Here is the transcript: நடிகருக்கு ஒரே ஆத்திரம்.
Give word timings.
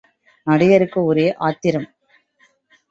நடிகருக்கு 0.47 1.03
ஒரே 1.03 1.35
ஆத்திரம். 1.39 1.87